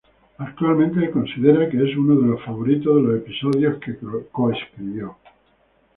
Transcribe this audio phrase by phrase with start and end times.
[0.39, 3.99] Actualmente, considera que es uno de sus favoritos de los episodios que
[4.31, 5.15] co-escribió.